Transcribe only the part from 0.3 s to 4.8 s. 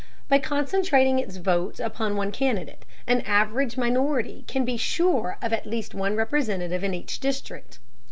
concentrating its votes upon one candidate, an average minority can be